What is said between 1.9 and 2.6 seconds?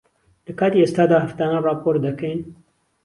دەکەین.